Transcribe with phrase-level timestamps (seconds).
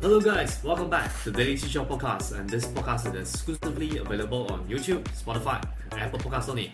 [0.00, 4.65] Hello guys, welcome back to Daily Teacher Podcast, and this podcast is exclusively available on
[4.69, 5.59] YouTube, Spotify,
[5.91, 6.69] Apple Podcast Sony.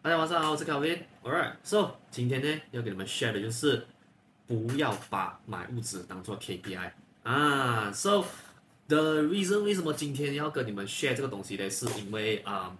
[0.00, 3.86] 大家晚上好，我是 Kevin。Alright, so 今天呢要给你们 share 的就是
[4.46, 6.90] 不要把买屋子当做 KPI
[7.24, 7.92] 啊。
[7.92, 8.24] So
[8.88, 11.68] the reason 为什么今天要跟你们 share 这个东西呢？
[11.68, 12.74] 是因为啊，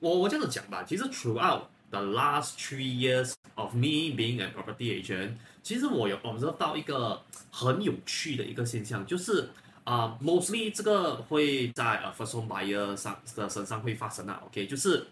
[0.00, 7.22] 我我这样子讲吧，其实 throughout the last three years of me being a property agent，其实我有 observe 到一个。
[7.54, 9.50] 很有趣的一个现象，就是
[9.84, 15.06] 啊、uh,，mostly 这个会在呃、first home buyer 上的身上会发生啊，OK，就是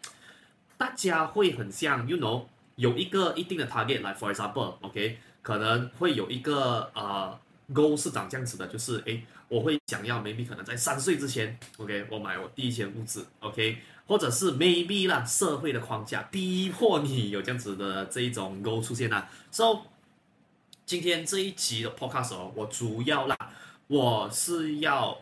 [0.79, 2.45] 大家会很像，you know，
[2.77, 7.39] 有一个一定的 target，like for example，OK，、okay, 可能会有一个呃、
[7.69, 13.77] uh, goal 是长这样子的，就是诶，我会想要 maybe 可能在三岁之前，OK，我买我第一间屋子，OK，
[14.11, 19.83] 或者是 maybe 啦，社会的框架逼迫你有这样子的这一种 go 出现啦，so。
[20.85, 23.37] 今天这一集的 podcast 哦，我主要啦，
[23.87, 25.17] 我是要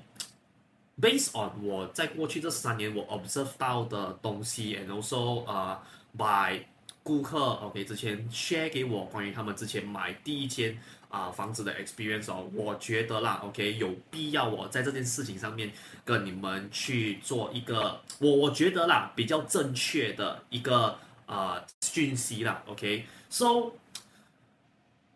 [0.99, 5.79] based on 我在过去这三年我 observe 到的东西，and also 呃、
[6.17, 6.65] uh, by
[7.03, 10.79] 顾客 OK 之前 share 给我关于他们之前买第一间
[11.09, 15.73] 啊、房子的 experience 哦，我觉得啦 OK 有必要我在这件事情上面
[16.05, 23.73] 跟你们去做一个我我觉得啦比较正确的一个呃讯息啦 OK so。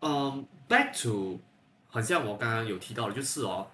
[0.05, 1.39] 嗯、，back to，
[1.89, 3.69] 好像我刚刚有提到的，就是哦，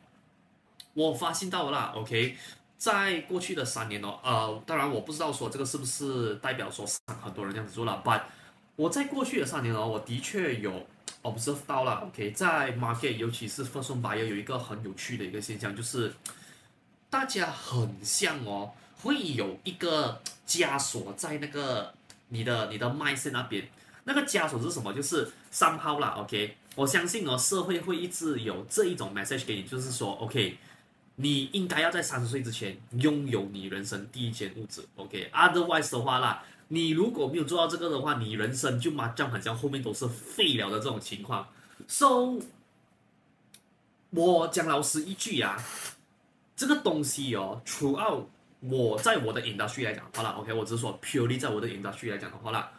[0.93, 2.37] 我发现到了啦，OK，
[2.77, 6.85] 在过去的三年哦，呃，当然我不知道说这个是不是代表说
[7.23, 8.21] 很多人这样子做了，but
[8.79, 10.87] 我在过去的三年哦，我的确有
[11.25, 16.15] observe 到了，OK，在 market，尤其是 first home buyer 有一个很有趣的一个现象，就是
[17.11, 18.71] 大家很像哦，
[19.03, 21.93] 会有一个枷锁在那个
[22.29, 23.69] 你的你的 mindset 那边。
[24.05, 24.93] 那个枷锁是什么？
[24.95, 30.57] 就是 somehow 啦，OK，我相信哦，社会会一直有这一种 message 给你，就是说，OK，
[31.17, 41.49] 你应该要在三十岁之前拥有你人生第一间屋子，OK，otherwise 的话啦，你如果没有做到这个的话，你人生就麻将很像后面都是废了的这种情况。
[41.87, 42.41] So，
[44.11, 45.63] 我讲老实一句啊，
[46.55, 48.25] 这个东西哦，throughout
[48.61, 52.73] 我在我的 industry 来讲的话啦，OK，我只是说 purely 在我的 industry 来讲的话啦。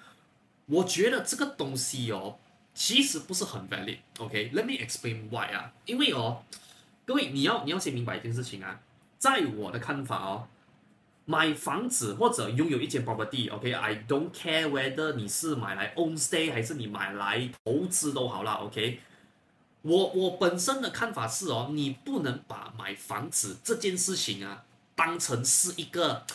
[0.67, 2.37] 我觉得这个东西哦，
[2.75, 3.97] 其实不是很 valid。
[4.19, 5.73] OK，let、me explain why 啊。
[5.85, 6.43] 因为哦，
[7.05, 8.79] 各位你要你要先明白一件事情啊，
[9.17, 10.47] 在我的看法哦，
[11.29, 18.53] 买房子或者拥有一间 property，OK，I、don't care whether 你是买来 own stay 还是你买来投资都好啦。
[18.53, 18.99] OK，
[19.83, 24.63] 我我本身的看法是哦，你不能把买房子这件事情啊
[24.95, 26.25] 当成是一个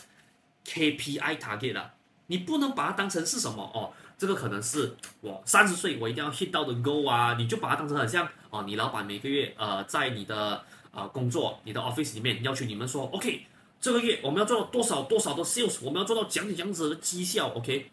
[0.65, 1.95] KPI target 啊，
[2.29, 3.93] 你不能把它当成是什么哦。
[4.17, 13.45] 这个可能是我三十岁我一定要 hit 到的 goal 啊，你就把它当成很像哦，你老板每个月呃在你的呃工作你的 office 里面要求你们说，OK，
[13.85, 17.91] 这个月我们要做到多少多少的 sales，我们要做到讲讲子的绩效，OK，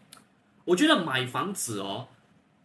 [0.64, 2.08] 我觉得买房子哦，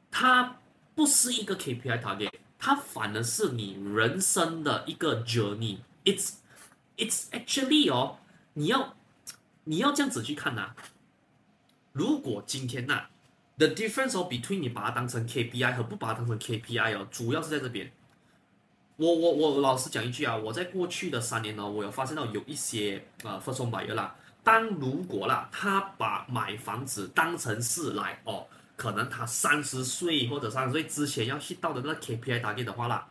[0.10, 0.60] 它
[0.96, 6.36] 不是一个 KPI target，它反而是你人生的一个 journey，it's
[6.96, 8.20] it's actually 哦，
[8.54, 8.96] 你要
[9.66, 10.76] 你要这样子去看呐、啊，
[11.92, 13.10] 如果今天呐、啊。
[13.58, 17.92] The difference between 你把它当成 KPI 和不把它当成 KPI 哦，主要是在这边。
[18.98, 33.08] 我我我老实讲一句啊，我在过去的三年呢，我有发现到有一些呃 first home buyer 啦，当如果啦，他把买房子当成是来哦，可能他三十岁或者三十岁之前要 hit 到的那个 KPI 打点的话啦，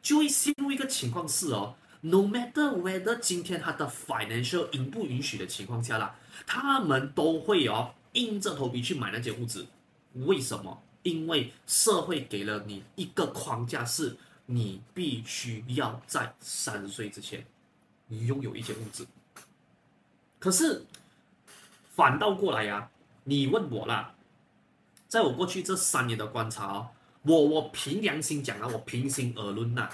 [0.00, 6.14] 就会陷入一个情况是哦，no matter whether 今天他的 financial 允不允许的情况下啦，
[6.46, 9.66] 他们都会哦硬着头皮去买那间屋子。
[10.14, 10.82] 为什么？
[11.02, 14.16] 因为社会给了你一个框架，是
[14.46, 17.44] 你必须要在三十岁之前
[18.08, 19.06] 你拥有一间屋子。
[20.38, 20.84] 可是
[21.94, 22.90] 反倒过来呀、啊，
[23.24, 24.14] 你问我啦，
[25.06, 26.88] 在我过去这三年的观察哦，
[27.22, 29.88] 我我凭良心讲啊，我平心而论呐，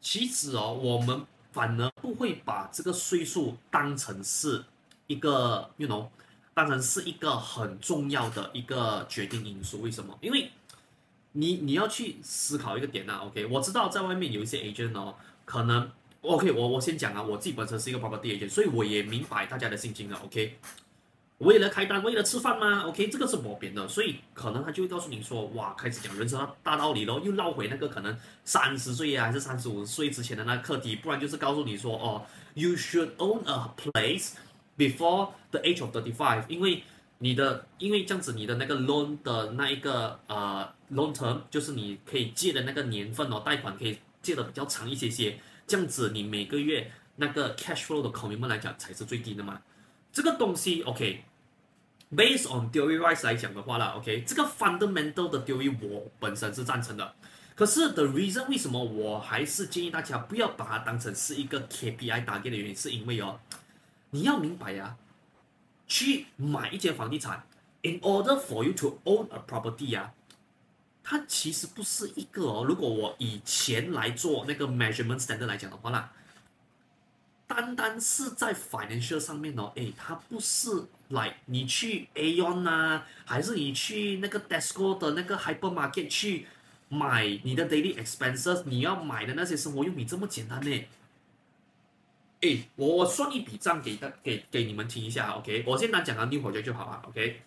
[0.00, 4.64] 其实哦，我们反而不会把这个岁数当成是
[5.06, 6.08] 一个，you know。
[6.54, 9.80] 当然是一个很重要的一个决定因素。
[9.80, 10.18] 为什么？
[10.20, 10.50] 因为
[11.32, 15.14] 你你要去思考一个点呐、OK，我知道在外面有一些 agent 哦，
[15.44, 15.90] 可能
[16.22, 20.18] OK，我我先讲啊，我自己本身是一个 property agent，所以我也明白大家的心情了。
[20.24, 20.58] OK，
[21.38, 34.32] 为了开单，为了吃饭吗？OK，这个是没边的，所以可能他就会告诉你说，哇，开始讲人生大道理咯，又绕回那个可能三十岁啊，还是三十五岁之前的那个课题，不然就是告诉你说，哦，you should own a place。
[34.76, 36.84] Before the age of thirty five，因为
[37.18, 49.60] 你的，因为这样子你的那个 loan 的那一个呃 long term，就是你可以借的那个年份哦，贷款可以借的比较长一些些，这样子你每个月那个 cash flow 的 commitment 来讲才是最低的嘛。
[50.12, 57.14] 这个东西 OK，based on theory wise 来讲的话啦，OK，这个 fundamental 的 theory 我本身是赞成的。
[57.54, 63.40] 可是 the reason 为什么我还是建议大家不要把它当成是一个 KPI 打给的原因，是因为哦，
[64.10, 64.96] 你要明白呀、啊，
[65.88, 67.44] 去买一间房地产
[67.82, 70.14] ，in order for you to own a property 呀、啊，
[71.08, 72.64] 它其实不是一个哦。
[72.68, 76.12] 如果我以前来做那个 measurement standard 来讲的话啦，
[77.46, 86.46] 单单是在 financial 上面哦，诶，它不是来你去 Aeon 啊，还是你去那个 Tesco 的那个 hypermarket 去。
[86.90, 90.84] 买你的 daily expenses，你要买的那些生活用品这么简单呢？
[92.40, 95.64] 诶，我我算一笔账给大给给你们听一下，OK？
[95.66, 97.42] 我先单讲个 new project 就好了，OK？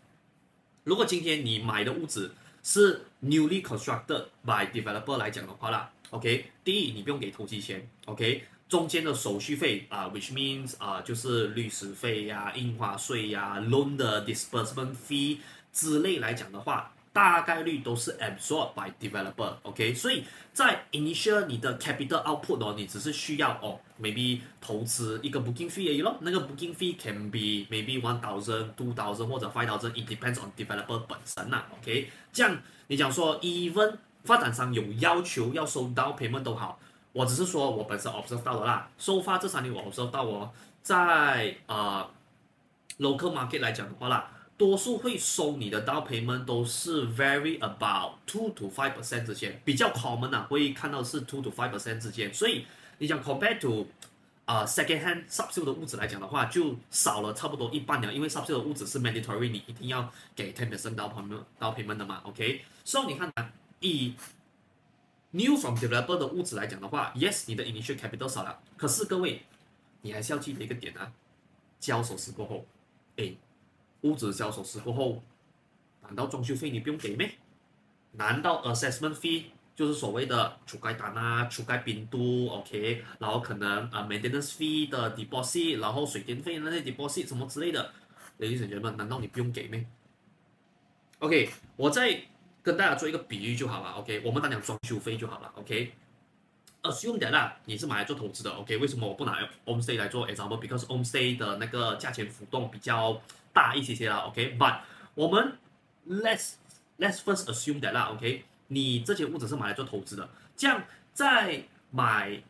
[0.84, 6.52] 如果今天你买的屋子是 newly constructed by developer 来讲的话啦，OK？
[6.64, 8.44] 第一，你不用给投资钱，OK？
[8.70, 15.40] 中间的手续费啊、，which means 啊、就是律师费呀、印花税呀、loan 的 disbursement fee
[15.74, 16.94] 之类来讲的话。
[17.14, 19.94] 大概率都是 absorbed by developer，OK？
[19.94, 20.24] 所以
[20.54, 26.18] 在 initial 你的 capital output 哦，你只是需要哦，maybe 投资一个 booking fee 而已咯。
[26.22, 32.10] 那个 booking fee can be maybe one thousand、two thousand 或者 five thousand，it depends on developer 本身呐，OK。
[32.32, 36.80] 这样你讲说 even 发展商有要求要收 down payment 都好，
[37.12, 38.90] 我只是说我本身 observe 到的啦。
[38.98, 40.50] so far 这三年我 observe 到哦，
[40.82, 42.10] 在呃
[43.00, 44.32] local market 来讲的话啦。
[44.62, 51.72] 多数会收你的 down payment 都是 vary about two to five percent 之间，比较 common 啊，会看到是 two to five
[51.72, 52.32] percent 之间。
[52.32, 52.68] 所以
[53.00, 53.88] 你讲 compared to
[54.46, 62.64] 啊、second hand subsidy 的物质来讲的话，就少了差不多一半了，因为 subsidy 的物质是 mandatory，你一定要给 ten percent down payment down payment 的嘛，OK？
[62.84, 63.34] 所以你看
[63.80, 64.14] 以
[65.32, 69.42] new from developer 的物质来讲的话，yes，你的 initial capital 少了，可是各位，
[70.04, 71.12] 你还是要记得一个点啊，
[71.80, 72.64] 交首时过后，
[73.16, 73.36] 诶。
[74.02, 75.24] 屋子销售时过后，
[76.02, 77.32] 难道装修费你不用给咩？
[78.14, 79.44] 难道 assessment fee
[79.76, 83.04] 就是所谓的除盖单啊、除盖冰度，OK？
[83.20, 87.92] 然后可能啊、uh, maintenance fee 的 deposit，然后水电费那些 deposit 什么之类的
[88.40, 89.86] ，ladies and gentlemen，难道你不用给咩
[91.20, 92.22] ？OK，我再
[92.62, 94.22] 跟大家做一个比喻就好了，OK？
[94.26, 98.76] 我们单讲装修费就好了，OK？assume that 啦，你是买来做投资的，OK？
[98.78, 103.20] 为什么我不拿 OMC 来做 example？Because OMC 的那个价钱浮动比较
[103.54, 104.80] 大一些些啦，OK？But
[105.16, 105.58] 我们
[106.08, 106.54] let's
[106.98, 108.46] let's first assume that 啦，OK？
[108.68, 110.84] 你这些屋子是买来做投资的，这样
[111.14, 112.42] 在买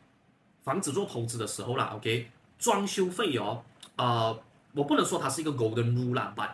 [0.63, 2.29] 房子做投资的时候啦，OK？
[2.59, 3.63] 装修费哦，
[3.95, 4.39] 呃，
[4.73, 6.51] 我不能说它是一个 golden rule 啦，but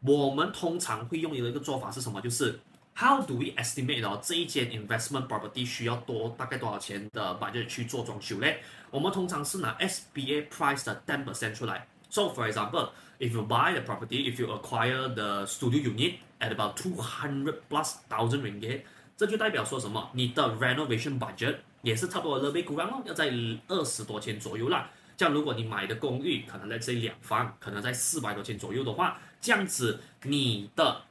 [0.00, 2.20] 我们通常会用的一个做法是什么？
[2.20, 2.58] 就是
[2.96, 8.62] How do we estimate 哦，这一间 investment property 需要多大概多少钱的 budget 去做装修嘞？
[8.90, 11.86] 我们通常是拿 SBA price 的 ten percent 出来。
[12.14, 16.76] So for example, if you buy the property, if you acquire the studio unit at about
[16.76, 18.82] two hundred plus thousand ringgit，
[19.16, 20.08] 这就代表说什么？
[20.12, 23.32] 你的 renovation budget 也是差不多勒贝古让哦，要在
[23.66, 24.88] 二十多千左右啦。
[25.16, 31.02] 这样如果你买的公寓可能在这两房，可能在四百多千左右的话，这样子你的。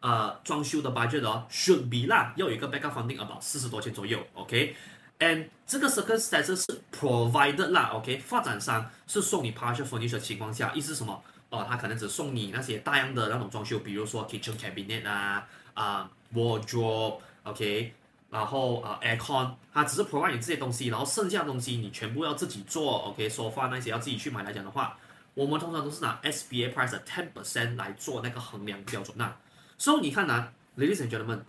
[0.00, 4.76] 呃，装修的 budget 哦，should be 啦，要有一个 backup funding about 四十多千左右，OK？
[5.18, 11.22] And 这个 circumstances 是 provided 啦，OK，发展商是送你 partial furnish 的情况下，意思什么？
[11.50, 17.94] 哦、他可能只送你那些大样的那种装修，比如说 kitchen cabinet 啊，啊、wardrobe，OK，
[18.30, 24.98] 然后啊、aircon，他只是 provide 你这些东西，然后剩下的东西你全部要自己做，OK，sofa 那些要自己去买来讲的话，
[25.32, 29.34] 我们通常都是拿 SBA price 的 ten percent 来做那个衡量标准那。
[29.78, 31.40] 所、so, 以你看啊，ladies and gentlemen，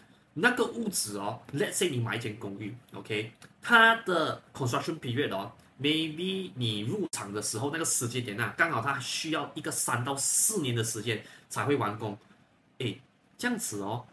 [0.41, 3.31] 那个屋子哦，let's say 你买一间公寓，OK，
[3.61, 12.17] 它的 construction period 哦，maybe 你入场的时候那个时间点呐、啊，刚好它需要一个三到四年的时间才会完工，
[12.77, 13.01] 诶，
[13.37, 14.05] 这样子哦，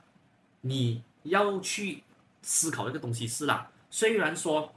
[0.62, 2.02] 你要去
[2.42, 4.72] 思考一个东西是啦，虽然说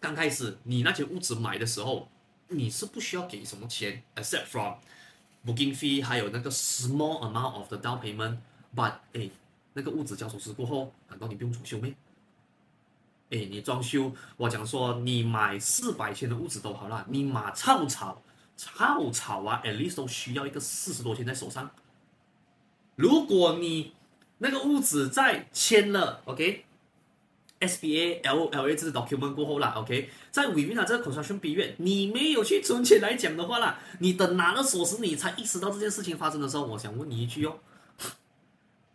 [0.00, 2.08] 刚开始你那间屋子买的时候，
[2.48, 4.74] 你是不需要给什么钱，except from
[5.44, 8.38] booking fee，还有那个 small amount of the down payment。
[8.74, 9.28] But 哎，
[9.74, 11.94] 那个物子交手时过后，难道你不用装修咩？
[13.30, 18.22] 哎，你装修，我讲说你买四百千的物子都好啦，你买草草
[18.56, 21.70] 草草啊，at least 都需要一个四十多千在手上。
[22.96, 23.94] 如果你
[24.36, 37.58] 那个屋子在签了，OK，S B A L L A 这个 document 过后啦，OK，在 within 这个 construction period，你没有去存钱来讲的话啦，你等拿了锁匙，你才意识到这件事情发生的时候，我想问你一句哦。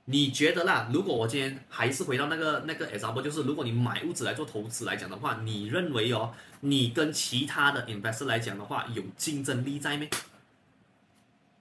[0.09, 0.89] 你觉得啦？
[0.93, 10.09] 如果我今天还是回到那个那个 example，就是如果你买屋子来做投资来讲的话，你认为哦，你跟其他的 investor 来讲的话，有竞争力在没？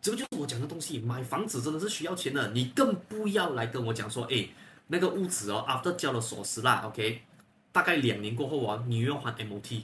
[0.00, 1.00] 这个就是我讲的东西。
[1.00, 4.46] 买房子真的是需要钱的，你更不要来跟我讲说，哎，
[4.86, 7.22] 那个屋子哦，after 交了锁匙啦，OK，
[7.72, 9.82] 大概两年过后啊，你又要还 MOT。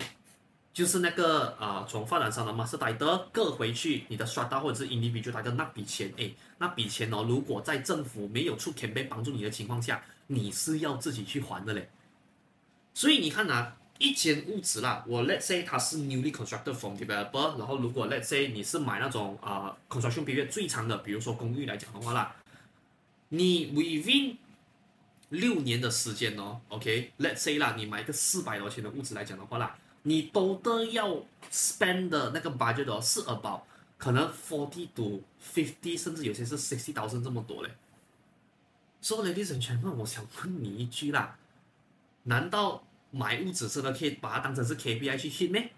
[0.73, 11.91] 就是那个啊、呃，从发展商的 master title 各回去你的 strata 或者是 individual title 那笔钱，哎，那笔钱哦，如果在政府没有出 campaign 帮助你的情况下，你是要自己去还的嘞。
[12.95, 22.35] 所以你看啊，一间屋子啦，我 let's say 它是 newly constructed from developer，然后如果 let's say 你是买那种啊、呃、construction period 最长的，比如说公寓来讲的话啦，
[23.29, 24.37] 你 within
[25.29, 29.77] 六年的时间哦，OK，let's say 啦，你买个四百多钱的屋子来讲的话啦。
[30.03, 33.61] 你都得要 spend 的那个 budget 哦，是 about
[33.99, 37.71] 可能 forty to fifty，甚至有些是 sixty thousand 这么多嘞。
[39.01, 41.37] 所以，ladies and gentlemen，我想问你一句啦，
[42.25, 45.71] 难道买屋子真的可以把它当成是 KPI 去 hit 咩？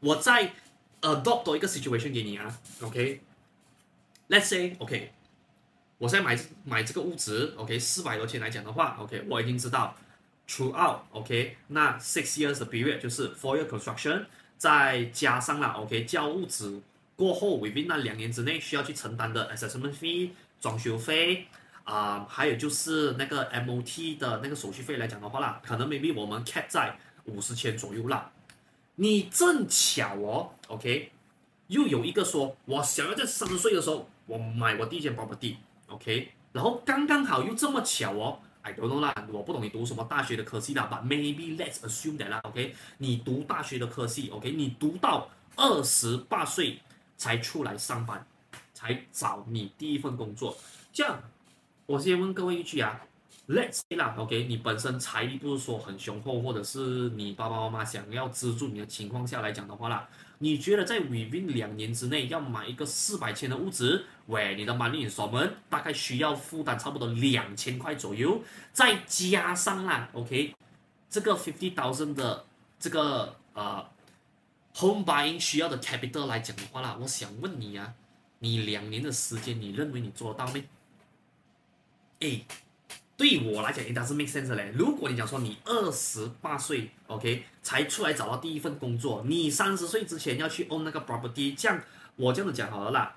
[0.00, 0.52] 我再
[1.00, 5.12] adopt 多一个 situation 给你啊，OK？Let's say，OK，
[5.98, 9.96] 我现在买买这个屋子，OK，四百多钱来讲的话，OK，我已经知道。
[10.48, 14.24] Throughout，OK，那 six years 的 period 就是 four year construction，
[14.56, 16.80] 再加上了 OK 交物资
[17.16, 21.46] 过后，within 那两年之内需要去承担的 assessment fee、装修费
[21.84, 28.30] 啊、还有就是那个 MOT 的那个手续费来讲的话啦，可能 maybe 我们 cap 在五十千左右啦。
[28.96, 31.12] 你正巧哦，OK，
[31.68, 38.40] 又有一个说我想要在三十岁的时候我买我第一间 property，OK，然后刚刚好又这么巧哦。
[38.68, 46.78] I don't know 啦，我不懂你读什么大学的科系啦，but maybe let's assume that 啦，OK，你读大学的科系，OK，你读到二十八岁
[47.16, 48.26] 才出来上班，
[48.74, 50.54] 才找你第一份工作，
[50.92, 51.18] 这样，
[51.86, 53.00] 我先问各位一句啊
[53.48, 60.06] ，let's say 啦，OK，你本身财力不是说很雄厚，或者是你爸爸妈妈想要资助你的情况下来讲的话啦。
[60.38, 68.42] 你觉得在 within 两年之内要买一个四百千的屋子，喂，你的 money installment 大概需要负担差不多两千块左右，
[68.72, 70.54] 再加上啦，OK，
[71.10, 72.44] 这个 fifty thousand 的
[72.78, 73.84] 这个呃
[74.74, 77.94] home buying 需要的 capital 来讲的话啦，我想问你啊，
[78.38, 80.62] 你两年的时间，你认为你做得到没？
[82.20, 82.44] 诶。
[83.18, 84.72] 对我来讲，it does make sense 嘞。
[84.76, 91.82] 如果你讲说你二十八岁，OK，才出来找到第一份工作，你三十岁之前要去 own 那个 property，这样
[92.14, 93.16] 我这样子讲好了啦，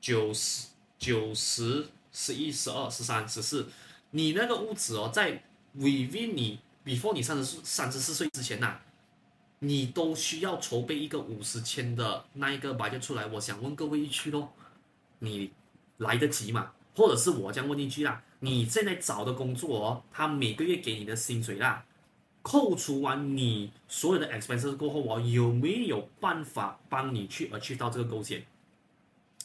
[0.00, 0.66] 九十
[0.98, 3.68] 九十十一十二十三十四，
[4.10, 5.40] 你那个屋子哦，在
[5.78, 8.80] within 你 before 你三十四三十四岁之前呐、
[9.60, 13.24] 你都需要筹备一个五十千的那一个 budget 出来。
[13.26, 14.52] 我想问各位一句咯，
[15.20, 15.52] 你
[15.98, 16.72] 来得及吗？
[16.94, 18.22] 或者是我这样问一句啦？
[18.40, 21.84] 你现在找的工作哦，他每个月给你的薪水啦，
[22.42, 28.44] 扣除完你所有的 expenses 过后哦，有没有办法帮你去 achieve 到这个贡献？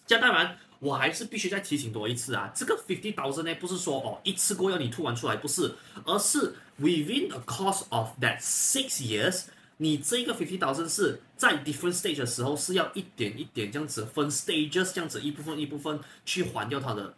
[0.07, 5.75] 这当然，我还是必须再提醒多一次啊，这个 fifty thousand 呢，不是说哦一次过要你吐完出来，不是，
[6.05, 9.45] 而是 within the course of that six years，
[9.77, 17.13] 你这个 fifty thousand 是在 different stage 的时候是要一点一点这样子分 stages，这样子一部分一部分去还掉它的。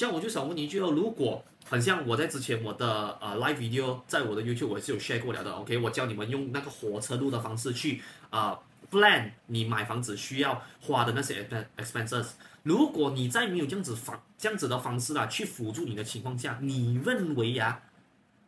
[0.00, 8.58] 这样我就想问你一句哦，如果很像我在之前我的呃 live video，在我的 YouTube 我是有 share 过了的，OK，我教你们用那个火车路的方式去啊、
[8.90, 12.28] 呃、plan 你买房子需要花的那些 expenses。
[12.62, 17.82] 如果你在没有这样子方这样子的方式啊去辅助你的情况下，你认为呀、啊，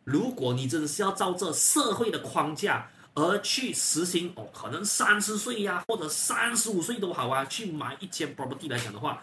[0.05, 9.21] 如果你真的是要照这社会的框架而去实行哦，可能三十岁呀或者三十五岁都好啊，去买一间 property 来讲的话。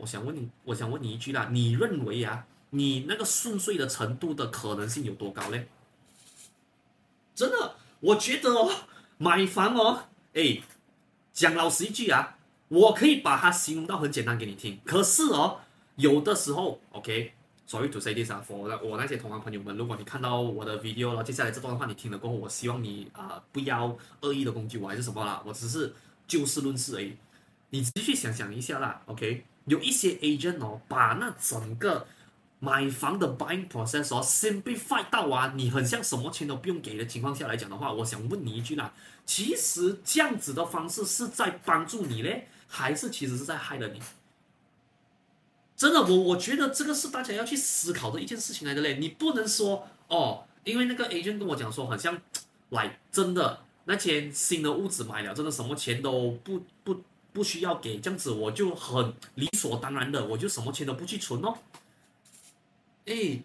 [0.00, 5.62] 我想问你，我想问你一句啦，你认为啊，你那个顺遂的程度的可能性有多高呢？
[7.34, 8.70] 真的，我觉得哦，
[9.18, 10.04] 买房哦，
[10.34, 10.60] 哎，
[11.32, 12.38] 讲老实一句啊，
[12.68, 14.80] 我可以把它形容到很简单给你听。
[14.84, 15.60] 可是哦，
[15.96, 25.94] 有的时候，OK，sorry to say this 啊，for 我那些同行朋友们，如果你看到我的 video 了，接下来这段话你听了过后，我希望你啊、不要恶意的攻击我还是什么啦，我只是
[26.26, 27.16] 就事论事而已。
[27.70, 29.44] 你仔细想想一下啦，OK。
[29.70, 32.08] 有一些 agent 哦，把那整个
[32.58, 38.92] 买房的 buying process 哦，simplify 到啊，你很像什么钱都不用给的情况下来讲的话，我想问你一句啦，
[39.24, 44.02] 其实这样子的方式是在帮助你嘞，还是其实是在害了你？
[45.76, 52.20] 真的，我我觉得这个是大家要去思考的一件事情来的嘞，你不能说哦，因为那个 agent 跟我讲说，好像
[52.70, 57.04] 来真的那间新的屋子买了，真的什么钱都不不。
[57.32, 61.58] 不需要给，这样子我就很理所当然的，我就什么钱都不去存哦。
[63.06, 63.42] 哎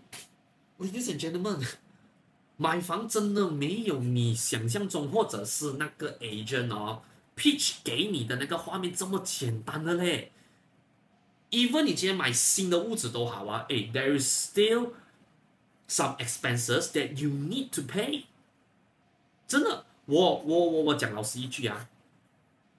[0.79, 1.65] ，Ladies and gentlemen，
[2.57, 7.01] 买房真的没有你想象中或者是那个 agent 哦
[7.35, 10.31] pitch 给你的那个画面这么简单的嘞。
[11.51, 14.91] Even 你今天买新的屋子都好啊，哎，there is still
[15.87, 18.23] some expenses that you need to pay。
[19.47, 21.87] 真的，我我我我讲老实一句啊。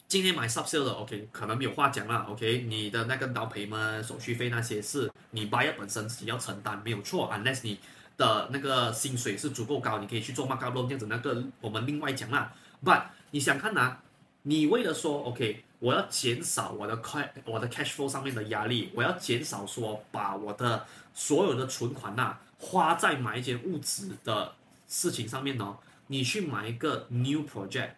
[0.09, 7.77] 今天买 sub sale 的，OK，可能没有话讲啦，OK，你的那个 down payment 手续费那些是你 buyer 本身自己要承担，没有错，unless 你
[8.17, 12.55] 的那个薪水是足够高，你可以去做 markup loan 这样子，那个我们另外讲啦。
[12.85, 13.97] But 你想看呐，
[14.43, 24.55] 你为了说 OK，我要减少我的 cash 我的 cash flow 上面的压力，我要减少说把我的所有的存款呐花在买一间物质的
[24.87, 27.91] 事情上面呢，你去买一个 new project。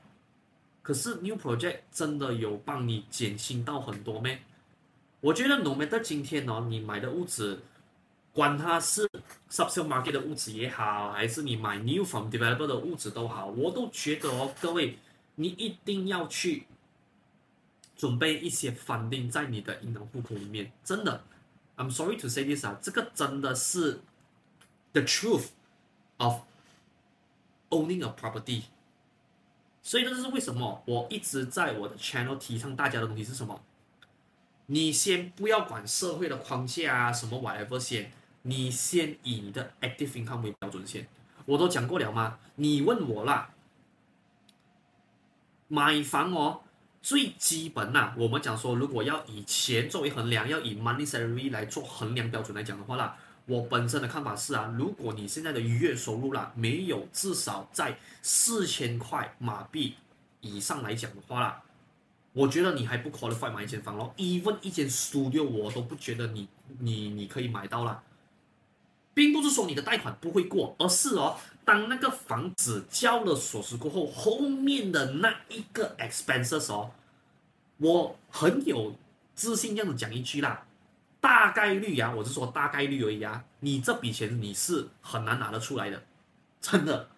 [0.89, 4.39] 可是 new project 真的有帮你减轻到很多咩？
[5.21, 7.61] 我觉得 no matter 今天哦，你买的物质，
[8.33, 9.07] 管它是
[9.51, 14.97] subsale market 的物质也好，还是你买 new from developer 的物质都好，我都觉得哦，各位，
[15.35, 16.67] 你一定要去
[17.95, 20.73] 准备一些 funding 在你的银行户口里面。
[20.83, 21.23] 真的
[21.77, 24.01] ，I'm sorry to say this 啊，这个真的是
[24.93, 25.49] the truth
[26.17, 26.37] of
[27.69, 28.63] owning a property。
[29.89, 33.59] 所以这就是为什么我一直在我的 channel 提倡大家的东西是什么？
[34.67, 41.09] 你先不要管社会的框架啊，什么 whatever 先，你先以你的 active income 为标准先。
[41.47, 42.39] 我都讲过了吗？
[42.57, 43.49] 你问我啦，
[45.69, 46.61] 买房哦，
[47.01, 53.17] 最基本呐，我们讲说，如果要以钱作为衡量，要以 money salary 来做衡量标准来讲的话啦。
[53.49, 59.95] 我本身的看法是啊，如果你现在的月收入啦没有至少在四千块马币
[60.43, 61.63] 以上来讲的话啦，
[62.35, 64.13] 我觉得你还不 qualify 买一间房咯。
[64.19, 66.47] even 一间 studio 我都不觉得你
[66.79, 68.03] 你你可以买到啦，
[69.15, 76.91] 并不是说你的贷款不会过，而是哦，当那个房子交了锁匙过后，后面的那一个 expenses 哦，
[77.79, 78.95] 我很有
[79.35, 80.67] 自信这样子讲一句啦。
[81.21, 86.03] 大概率呀、我是说大概率而已啊，你这笔钱你是很难拿得出来的，
[86.61, 87.09] 真的。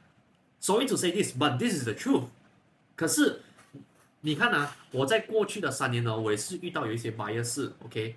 [0.59, 2.25] Sorry to say this, but this is the truth。
[2.97, 3.43] 可是
[4.21, 8.17] 你看啊，我在过去的三年呢，我也是遇到有一些 buyer 是 OK，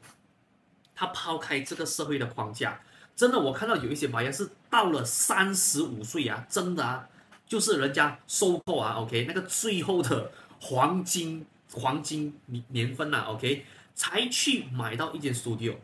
[0.96, 2.82] 他抛开这个社会的框架，
[3.16, 7.08] 真的，我看到有一些 buyer 是到了三十五岁啊，真的啊，
[7.46, 13.66] 就是人家收购啊，OK，那个最后的黄金黄金年年份呐、啊，OK。
[13.96, 15.76] 才去买到一间 studio，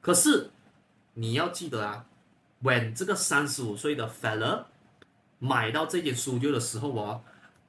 [0.00, 0.50] 可是
[1.14, 2.06] 你要记得啊
[2.62, 4.64] ，when 这个三十五岁的 fella
[5.38, 7.22] 买到这间 studio 的时候哦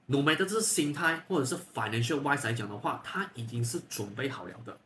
[0.07, 4.77] ，no matter 这是心态或者是 financial wise 来讲的话，他已经是准备好了的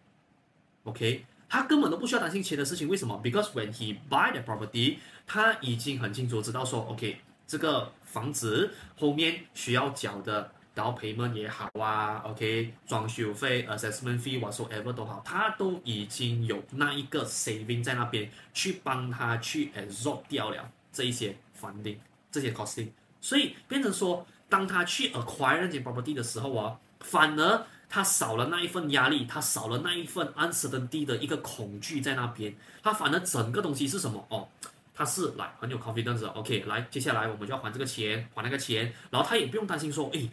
[0.83, 10.51] ，OK，他根本都不需要担心钱的事情，为什么？Because when he buy the property，他已经很清楚知道说，OK，这个房子后面需要缴的。
[10.79, 21.97] 然后 payment 也好啊，OK，装修费、assessment fee whatsoever 都好，他都已经有那一个 saving 在那边去帮他去 absorb 掉了这一些 funding
[22.31, 22.87] 这些 costing，
[23.19, 34.47] 所以变成说，当他去 acquire 那间 property 的时候啊，反而他少了那一份压力，他少了那一份 uncertainty 的一个恐惧在那边，他反而整个东西是什么哦？
[34.93, 40.29] 他是来很有 confidence 的，OK，来接下来我们就要还这个钱，还那个钱，然后他也不用担心说，诶。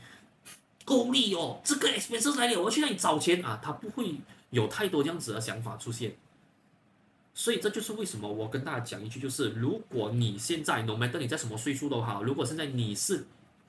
[0.87, 4.15] 够力哦，这个 expenses 来了，我要去那里找钱啊，他不会
[4.49, 6.17] 有太多这样子的想法出现。
[7.35, 13.27] 所以这就是为什么我跟大家讲一句，就是如果你现在 no matter 你在什么岁数都好，如果现在你是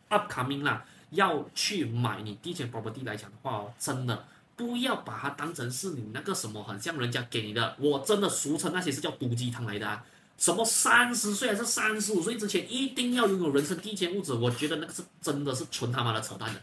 [0.10, 4.26] upcoming 啦，要去买你第一间 property 来讲的话哦，真的
[4.56, 10.06] 不要把它当成是你那个什么很像人家给你的，我真的俗称那些是叫毒鸡汤来的啊。
[10.38, 16.62] 什么三十岁还是三十五岁之前一定要拥有人生第一间屋子，我觉得那个是真的是纯他妈的扯淡的。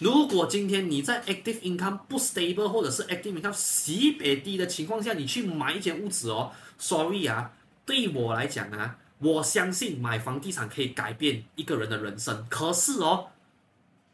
[0.00, 7.52] 如果今天你在 active income 不 stable 或者是 active income 极别低的情况下，你去买一间屋子哦，sorry 啊，
[7.84, 12.46] 对我来讲啊，我相信买房地产可以改变一个人的人生。
[12.48, 13.26] 可是哦，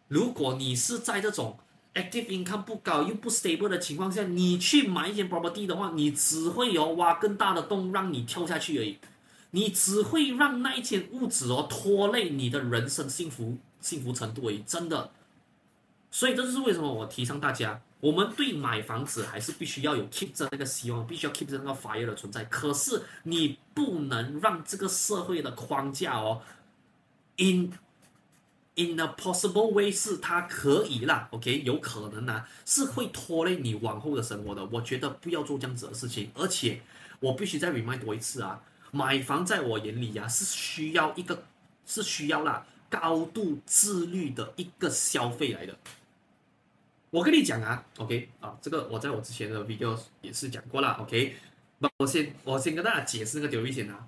[0.09, 1.57] 如果你是在这种
[1.95, 8.99] active income 不高又不 stable 的情况下，你去买一间 property 的话，你只会有挖更大的洞让你跳下去而已，
[9.53, 15.13] 你只会让那一间屋子哦拖累你的人生幸福幸福程度而已，真的。
[16.11, 22.45] 所以这就是为什么我提倡大家，我们对买房子还是必须要有 keep 着那个希望，必须要 keep 着那个 fire 的存在。
[22.45, 26.41] 可是你不能让这个社会的框架哦
[27.37, 27.73] ，in
[28.77, 34.65] in a possible way 是它可以啦，OK，有可能啊，是会拖累你往后的生活的。
[34.67, 36.81] 我觉得不要做这样子的事情，而且
[37.21, 41.45] 我必须再 remind 多一次啊，买房在我眼里呀、啊、是需要一个
[41.87, 45.77] 是需要啦高度自律的一个消费来的。
[47.11, 51.37] 我跟你讲啊，OK 啊，这个我在我之前的 video 也是讲过了，OK，
[51.79, 54.07] 那我先我先跟大家解释那个条件啊，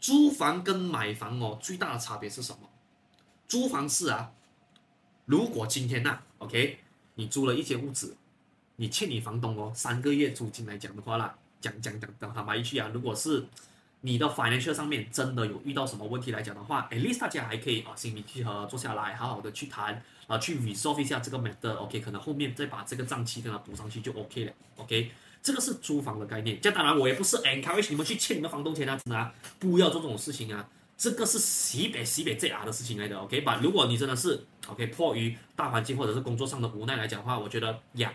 [0.00, 2.68] 租房跟买房哦最大的差别是什么？
[3.46, 4.32] 租房是啊，
[5.26, 6.78] 如果今天呐、啊，OK，
[7.14, 8.16] 你租了一间屋子，
[8.76, 13.44] 你欠你房东哦三个月租金来讲的话啦，讲讲讲讲坦白一句啊，如果是
[14.02, 25.10] 你的 financial 上面真的有遇到什么问题来讲的话，at least 大家还可以啊心平气和坐下来，好好的去谈啊，去 resolve 一下这个 matter，OK，可能后面再把这个账期跟他补上去就 OK 了，OK，
[25.42, 26.60] 这个是租房的概念。
[26.60, 30.68] 这当然我也不是 encourage 你们去欠你们房东钱啊，真的啊，不要做这种事情啊。
[30.98, 33.60] 这个是西北西北最牙的事情来的，OK 吧？
[33.62, 38.12] 如果你真的是 OK 迫于大环境或者是工作上的无奈来讲的话，我觉得呀，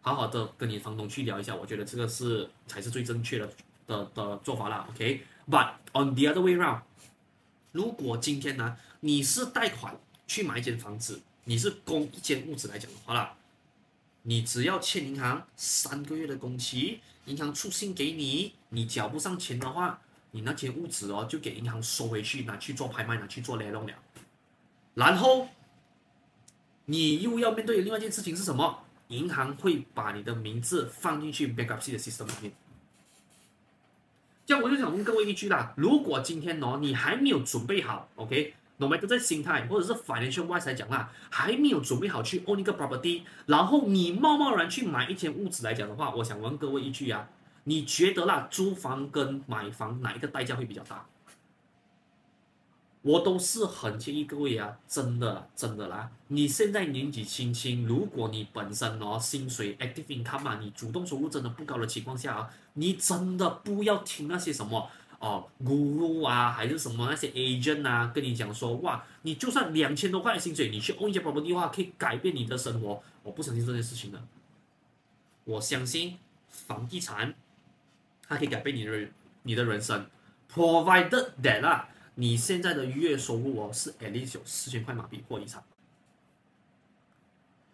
[0.00, 3.48] 好好的跟你房东去聊一下，我觉得这个是才是最正确的
[3.86, 6.82] 的的做法啦，OK？But on the other way round，
[7.72, 13.34] 如果今天呢，你是贷款去买一间房子，你是供一间屋子来讲的话啦，
[14.22, 20.00] 你只要欠银行三个月的工期，银行出信给你，你缴不上钱的话。
[20.32, 23.94] 你那间屋子哦，就给银行收回去，拿去做拍卖，拿去做雷弄了。
[24.92, 25.48] 然后
[26.84, 28.84] 你又要面对另外一件事情是什么？
[29.08, 32.52] 银行会把你的名字放进去 bankruptcy 的 system 里面。
[34.46, 47.28] 这样我就想问各位一句啦：如果今天哦，你还没有准备好，OK，no matter 在心态或者是 financial wise 来讲啦，还没有准备好去 own 一个 property，然后你贸贸然去买一间屋子来讲的话，我想问各位一句啊。
[47.68, 51.04] 你觉得啦，租房跟买房哪一个代价会比较大？
[53.06, 64.90] 我都是很建议各位啊，真的真的啦，你现在年纪轻轻，如果你本身哦薪水 active income 啊，你主动收入真的不高的情况下啊，你真的不要听那些什么
[65.20, 73.00] 哦 guru 啊，还是什么那些 agent 啊，跟你讲说哇，你就算两千多块的薪水，你去 own 一间 property 的话，可以改变你的生活。
[73.22, 74.20] 我不相信这件事情的，
[75.44, 77.32] 我相信房地产。
[78.28, 79.08] 它可以改变你的
[79.44, 80.04] 你的人生
[80.52, 85.62] ，provided that 啦，你现在的月收入哦是 at least 有四千块马币或以上，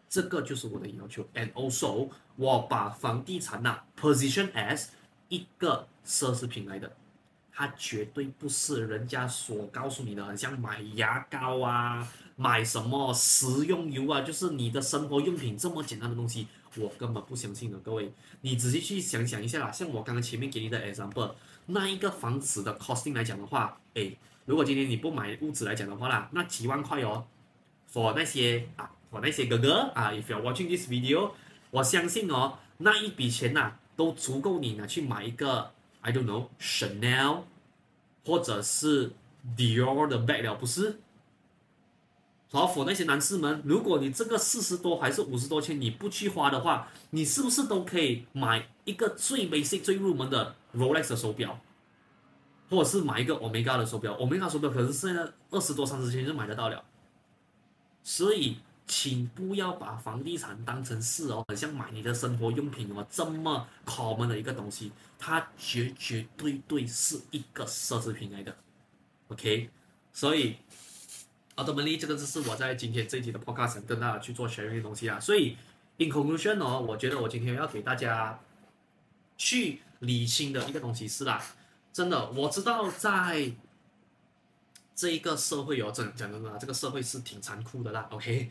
[0.09, 1.26] 这个就是我的要求。
[1.35, 4.88] And also，我把房地产呐 position as
[5.28, 6.94] 一个奢侈品来的，
[7.52, 16.48] 它绝对不是人家所告诉你的，很像买牙膏啊，买什么食用油啊，就是你的生活用品这么简单的东西。
[16.76, 19.70] 我根本不相信的，各位，你仔细去想想一下啦。
[19.70, 21.35] 像我刚刚前面给你的 example，
[21.66, 27.24] 那一个房子的 costing 来讲的话，诶，如果今天你不买屋子来讲的话啦，那几万块哦
[27.92, 31.31] ，for 那些啊，for 那些哥哥啊，if you're watching this video，
[31.70, 37.42] 我相信哦，那一笔钱呐、都足够你拿去买一个，I don't know，Chanel，
[38.24, 39.12] 或者是
[39.57, 40.98] Dior 的 bag 了，不是？
[42.50, 51.61] 好，for 那些男士们，如果你这个四十多还是五十多千你不去花的话，你是不是都可以买一个最 basic 最入门的 Rolex 的手表，
[52.72, 56.82] 或者是买一个 Omega 的手表？Omega 手表可是现在二十多三十千就买得到了。
[58.02, 58.56] 所以，
[58.87, 68.56] 请不要把房地产当成是哦，很像买你的生活用品哦这么 common 的一个东西，它绝绝对对是一个奢侈品来的。
[69.28, 69.68] OK，
[70.14, 70.56] 所以。
[71.54, 75.20] Ultimately，这个就是我在今天这一集的 podcast 跟大家去做 share 的东西啊。
[75.20, 75.54] 所以
[75.98, 78.40] ，in conclusion 哦，我觉得我今天要给大家
[79.37, 81.44] 去理清的一个东西是啦，
[81.92, 83.52] 真的，我知道在
[84.94, 88.07] 这一个社会哦，真讲真的，这个社会是挺残酷的啦。
[88.11, 88.50] OK，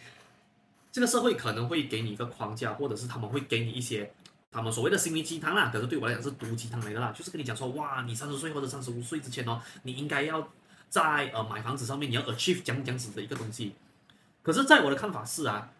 [0.91, 4.13] 这个社会可能会给你一个框架，或者是他们会给你一些
[4.51, 10.47] 他们所谓的心灵鸡汤啦，可是对我来讲是毒鸡汤来的啦，就是跟你讲说，哇，你三十岁或者三十五岁之前哦，你应该要。
[10.91, 13.71] 在呃买房子上面，你要 achieve 这样这样子的一个东西，
[14.43, 15.71] 可是，在我的看法是啊，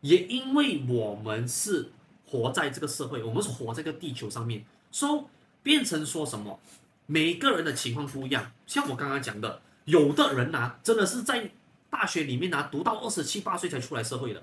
[0.00, 1.90] 也因为我们是
[2.24, 5.22] 活在这个社会，我们是活在这个地球上面，所以
[5.64, 6.60] 变成说什么，
[7.06, 8.52] 每个人的情况不一样。
[8.66, 11.50] 像我刚刚讲的，有的人呐、真的是在
[11.90, 14.42] 大学里面呐、读到二十七八岁才出来社会的。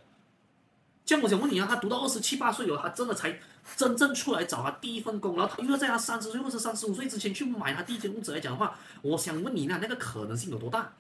[1.06, 3.40] 像我想问你啊，他读到二十七八岁以后，他真的才
[3.76, 10.94] 真正出来找他第一份工，然后他又要在他三十岁或者三十五岁之前去买他第一间屋子来讲的话，我想问你呢，那个可能性有多大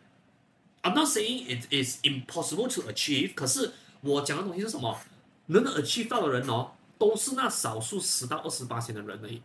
[0.81, 3.71] ？I'm not saying it is impossible to achieve，可是
[4.01, 4.97] 我讲的东西是什么？
[5.45, 9.41] 能 achieve 到的人哦，都是那少数十到二十八线的人而已。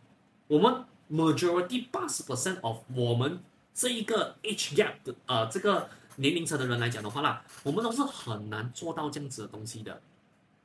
[0.48, 3.40] 我们 majority 八十 percent of 我们
[3.74, 5.88] 这一个 age gap 的呃这个。
[6.18, 10.00] 年龄层的人来讲的话啦，我们都是很难做到这样子的东西的，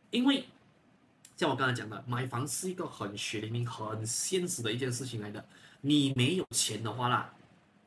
[0.10, 0.45] 因为
[1.36, 5.43] 像我刚才讲的，买房是一个很血淋淋、很现实的一件事情来的。
[5.82, 7.34] 你没有钱的话啦，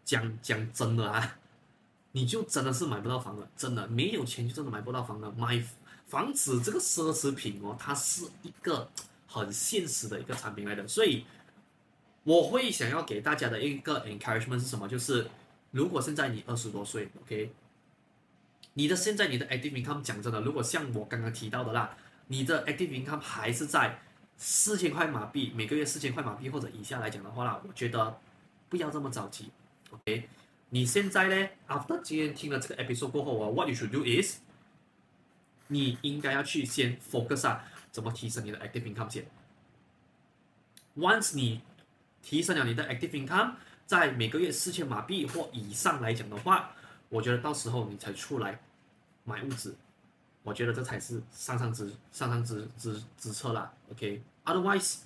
[0.04, 1.38] 讲讲真的啊，
[2.12, 5.32] 你就真的是买不到房了，真的没有钱就真的买不到房了。
[5.32, 5.64] 买
[6.06, 8.86] 房子这个奢侈品哦，它是一个
[9.26, 11.24] 很现实的一个产品来的，所以
[12.24, 14.88] 我会想要给大家的一个 encouragement 是什么？
[14.88, 15.28] 就是
[15.70, 17.52] 如果现在你二十多岁，OK，
[18.74, 24.00] 你的现在你的 active income 讲真的，如果像我刚刚提到的啦，你的 active income 还是在。
[24.36, 28.18] 四千块马币，每个月四千块马币或者以下来讲的话啦，我觉得
[28.68, 29.48] 不要这么着急
[29.90, 30.28] ，OK？
[30.70, 34.38] 你现在呢，after 今天听了这个 episode 过后啊，what you should do is，
[35.68, 39.24] 你应该要去先 focus 啊，怎么提升你的 active income 先。
[40.96, 41.60] Once 你
[42.24, 43.52] 提升了你的 active income，
[43.86, 46.70] 在每个月四千马币或以上来讲的话，
[47.10, 48.58] 我觉得到时候你才出来
[49.24, 49.76] 买屋子。
[50.42, 54.96] 我觉得这才是上上之上上之之之策啦，OK？Otherwise，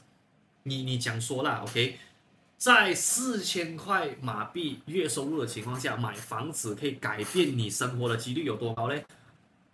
[0.63, 1.99] 你你讲说啦，OK？
[2.57, 9.05] 在四千块马币月收入的情况下，买房子可以改变你生活的几率有多高嘞？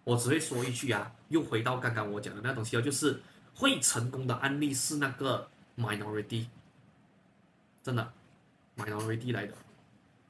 [0.04, 3.22] 我只会说一句啊，又回到刚刚我讲的那东西哦，就是
[3.54, 6.44] 会成功的案例是那个 minority，
[7.84, 8.12] 真的
[8.78, 9.54] minority 来的，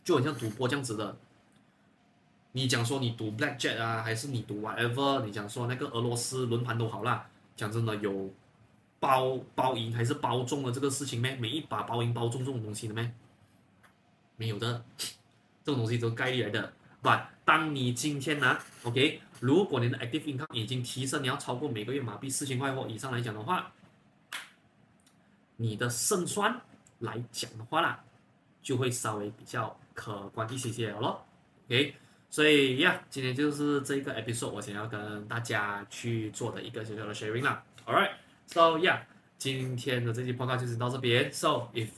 [0.02, 1.16] 就很像赌博这样子的。
[2.50, 5.24] 你讲说你赌 blackjack 啊，还是你赌 whatever？
[5.24, 7.26] 你讲说那个俄罗斯轮盘都好啦。
[7.56, 8.28] 讲真的，有
[8.98, 11.36] 包包赢还是包中的这个事情咩？
[11.36, 13.14] 每一把包赢包中这种东西的咩？
[14.36, 14.84] 没有的，
[15.62, 16.72] 这种东西都是概率来的。
[17.00, 23.72] But 当你今天呢，OK，如果你的 active income 已经提升，你要超过每个月马币四千块或以上来讲的话，
[25.56, 26.60] 你的胜算
[27.00, 28.02] 来讲的话啦，
[28.62, 31.26] 就会稍微比较可观一些些了咯
[31.66, 31.94] ，OK。
[32.30, 37.62] 所以呀，今天就是这个 episode 我想要跟大家去做的一个小小的 sharing 啦。
[37.86, 39.00] All right，so yeah，
[39.38, 41.32] 今天的这期 podcast 就是到这边。
[41.32, 41.90] So if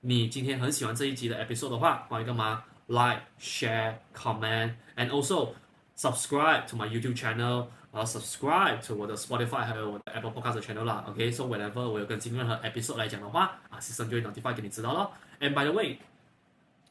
[0.00, 5.54] 你今天很喜欢这一集的 episode 的话，欢迎干嘛？Like、Share、Comment and also
[5.96, 11.03] subscribe to my YouTube channel，然后 subscribe to 我的 Spotify 还有我的 Apple Podcast channel 啦。
[11.07, 15.11] OK，so whenever 我有更新任何 episode 来讲的话，啊，System 就会 notify 给你知道咯。
[15.39, 15.99] And by the way，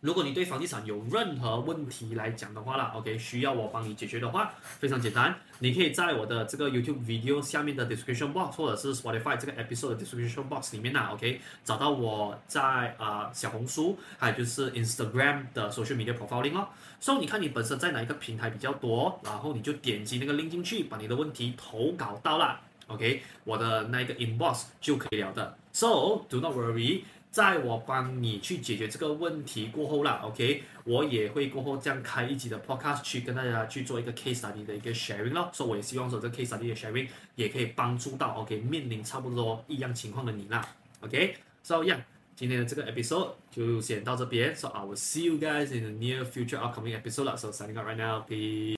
[0.01, 12.61] 如果你对房地产有任何问题来讲的话啦，OK，需要我帮你解决的话，非常简单，你可以在我的这个 YouTube video 下面的 description box，或者是 Spotify 这个 episode 的 description box 里面呐，OK，找到我在
[12.97, 16.69] 啊、呃、小红书，还有就是 Instagram 的 social media profiling 哦。
[17.01, 22.57] 所以你看你本身在哪一个平台比较多，然后你就点击那个 link 进去，把你的问题投稿到了
[22.87, 25.57] ，OK，我的那个 inbox 就可以了的。
[25.73, 27.03] So do not worry。
[27.31, 40.67] 在我帮你去解决这个问题过后啦，OK，我也会过后这样开一集的 podcast 去跟大家去做一个 case study 的一个 sharing 咯，所以我也希望说这个 case study 的 sharing 也可以帮助到 OK 面临差不多一样情况的你啦
[41.01, 41.99] ，OK，so yeah，
[42.35, 47.79] 今天的这个 episode 就先到这边，so I will see you guys in the near future upcoming episode 啦，so signing
[47.79, 48.67] out right now，peace。